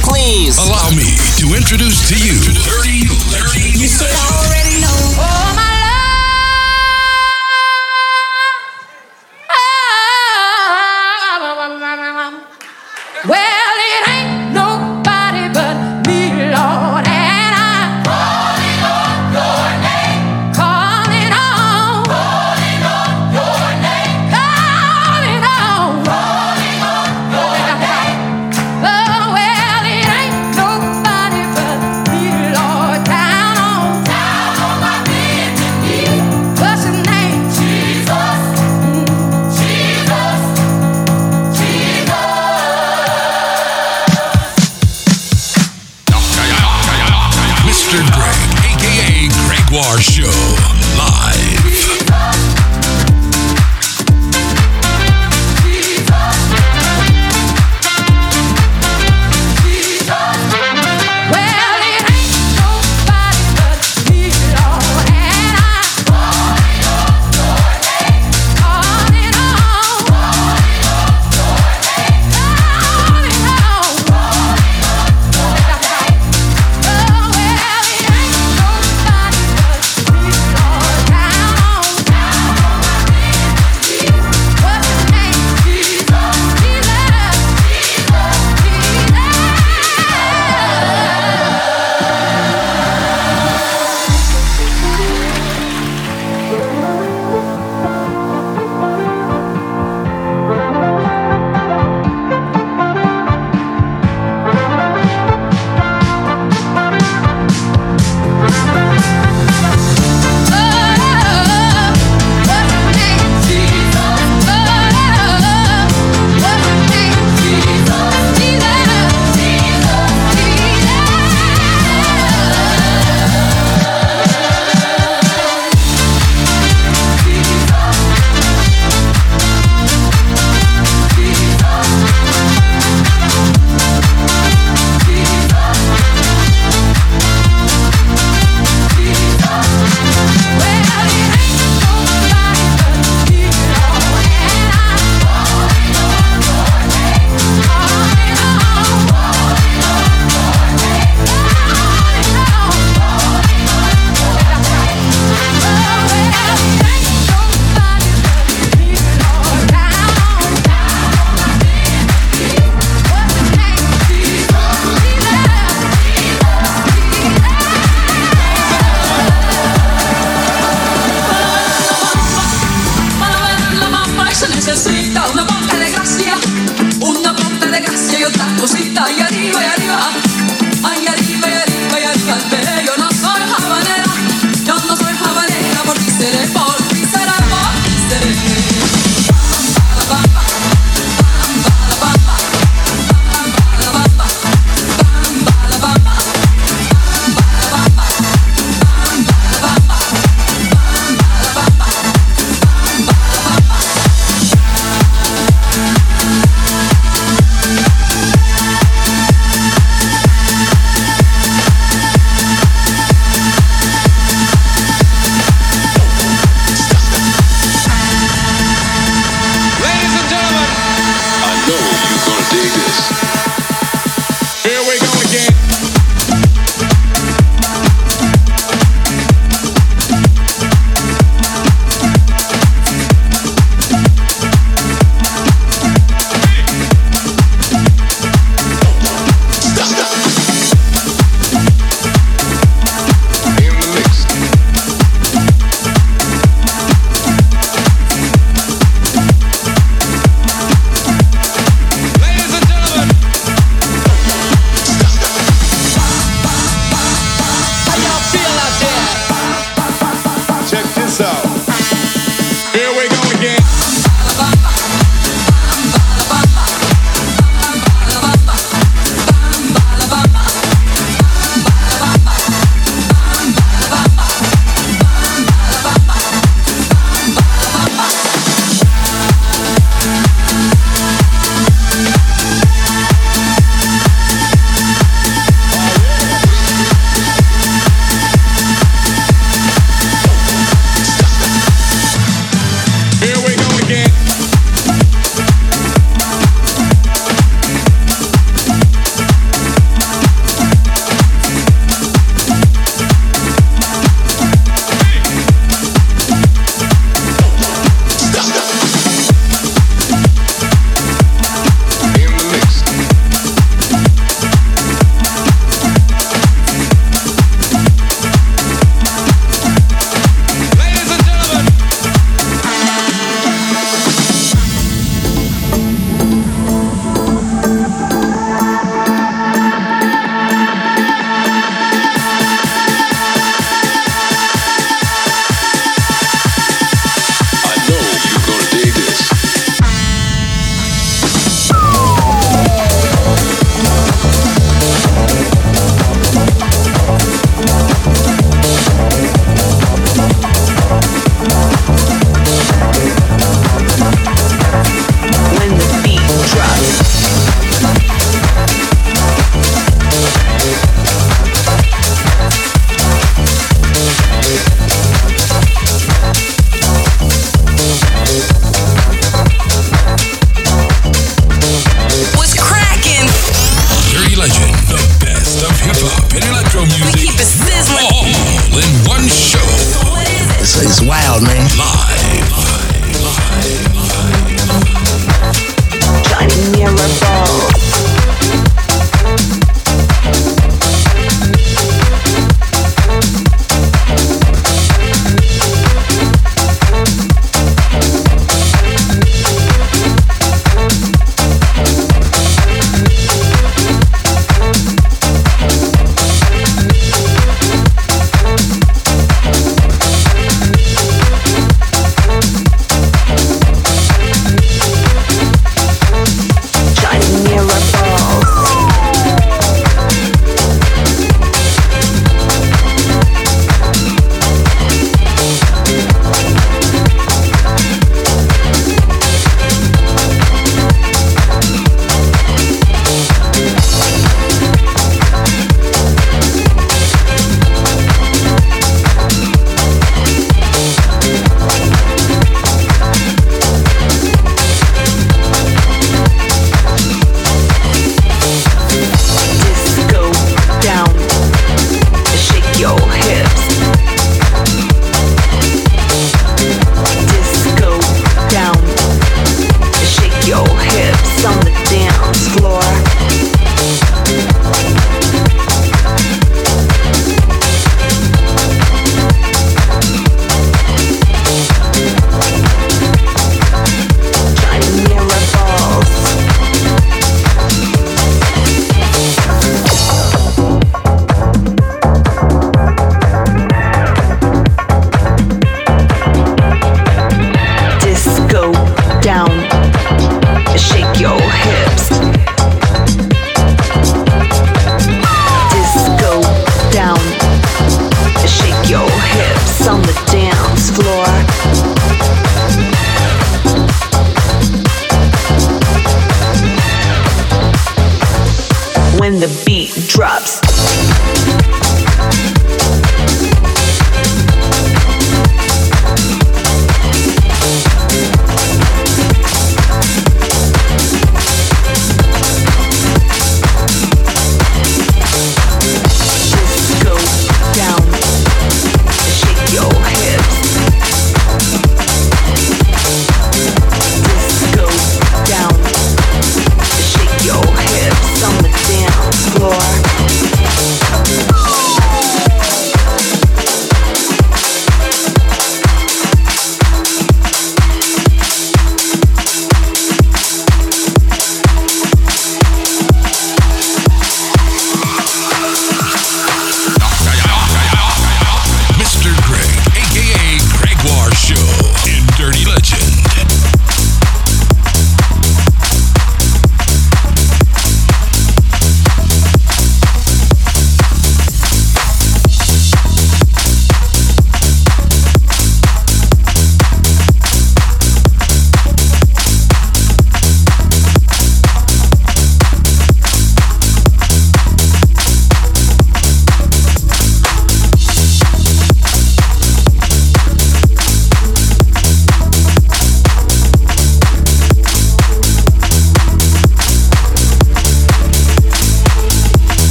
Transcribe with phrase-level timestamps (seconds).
[0.00, 0.56] please.
[0.58, 2.38] Allow me to introduce to you.
[2.38, 4.51] 30, 30, 30.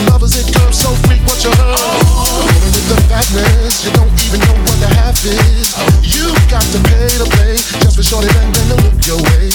[0.00, 1.76] lovers, it comes so freak what you heard?
[1.76, 2.40] Oh.
[2.48, 5.76] Living with the fatness, you don't even know what the half is.
[5.76, 5.84] Oh.
[6.00, 9.52] You got to pay to play, just for shorty bang bang to look your way.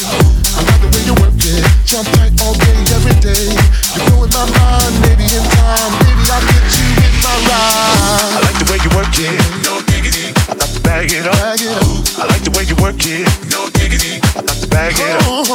[0.53, 3.49] I like the way you work it, jump tight all day, every day.
[3.97, 8.29] You're blowing my mind, maybe in time, maybe I'll get you in my ride.
[8.29, 10.37] I like the way you work it, no diggity.
[10.45, 11.33] I like to bag it up.
[11.33, 11.97] Bag it up.
[12.21, 14.21] I like the way you work it, no diggity.
[14.37, 15.49] I like bag it up.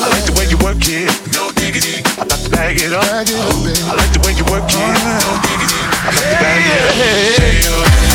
[0.00, 1.12] I like the way you work it.
[1.36, 2.00] No diggity.
[2.16, 3.04] I like to bag it up.
[3.04, 4.96] I like the way you work it.
[5.20, 5.76] No diggity.
[5.76, 6.64] I like to bag
[7.52, 8.11] it up.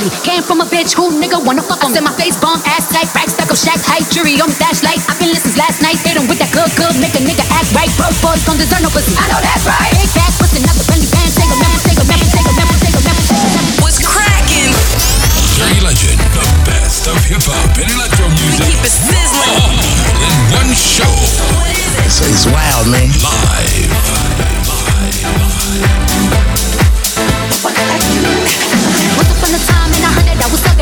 [0.00, 1.92] Came from a bitch who nigga wanna fuck on.
[1.92, 4.96] Said my face bomb, ass tight, rack stuck up shacks, height, jury on flashlight.
[5.04, 7.68] I've been listening last night, hit him with that good, good, make a nigga act
[7.76, 7.92] right.
[8.00, 9.12] Broke boys don't deserve no pussy.
[9.12, 9.92] I know that's right.
[9.92, 10.08] Big
[10.40, 11.28] pussy, not the friendly band.
[11.36, 13.20] Take a man, take a man, take a man, take a man.
[14.00, 14.72] Cracking.
[15.84, 18.72] Legend, the best of hip hop and electro music.
[18.72, 19.52] We keep it sizzling.
[19.52, 19.76] All
[20.16, 21.12] in one show.
[22.08, 23.12] It's wild, man.
[23.20, 23.92] Live.
[24.00, 24.88] live, live,
[29.68, 29.79] live
[30.40, 30.79] that was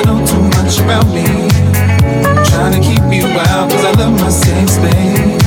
[0.00, 1.24] never know too much about me.
[2.50, 5.44] Trying to keep you out, cause I love my safe space.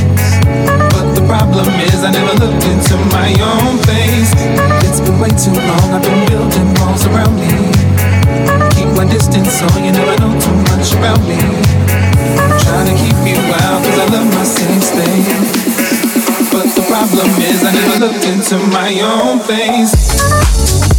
[0.94, 4.32] But the problem is I never looked into my own face.
[4.86, 7.54] It's been way too long, I've been building walls around me.
[8.76, 11.40] Keep my distance so you never know too much about me.
[12.64, 15.54] Trying to keep you out cause I love my safe space.
[16.52, 20.93] But the problem is I never looked into my own face.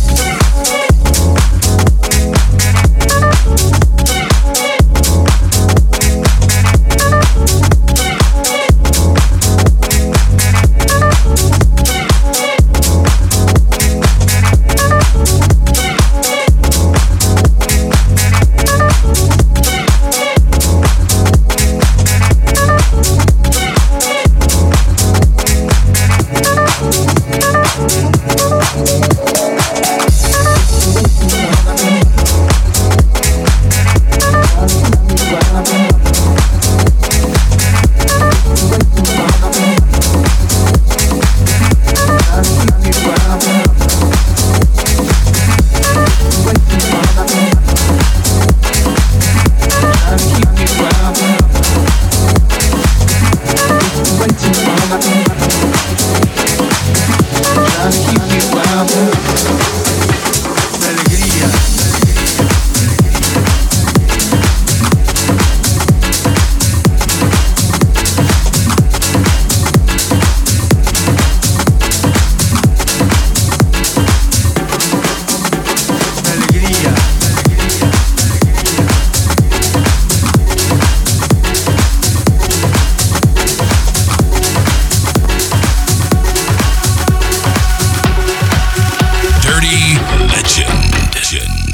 [90.44, 90.66] Dirty
[91.14, 91.64] Legend.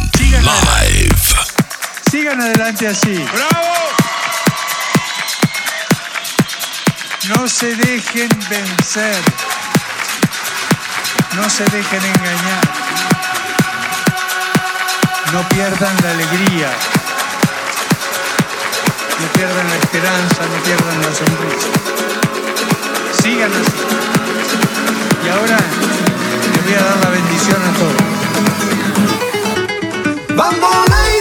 [0.42, 1.34] Live.
[2.08, 3.26] Sigan adelante así.
[3.32, 3.74] ¡Bravo!
[7.28, 9.22] No se dejen vencer.
[11.34, 12.60] No se dejen engañar.
[15.32, 16.70] No pierdan la alegría.
[19.34, 21.68] pierdan la esperanza, no pierdan la sonrisa.
[23.20, 23.72] Sigan así.
[25.24, 25.58] Y ahora
[26.52, 28.19] les voy a dar la bendición a todos.
[30.40, 31.19] Tú